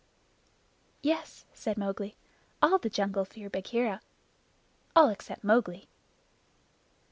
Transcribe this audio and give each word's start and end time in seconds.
"Yes," 1.03 1.45
said 1.53 1.77
Mowgli, 1.77 2.15
"all 2.59 2.79
the 2.79 2.89
jungle 2.89 3.23
fear 3.23 3.51
Bagheera 3.51 4.01
all 4.95 5.09
except 5.09 5.43
Mowgli." 5.43 5.87